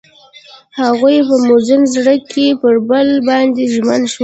هغوی 0.81 1.17
په 1.27 1.35
موزون 1.45 1.81
زړه 1.93 2.15
کې 2.31 2.45
پر 2.61 2.75
بل 2.89 3.07
باندې 3.27 3.61
ژمن 3.73 4.01
شول. 4.11 4.19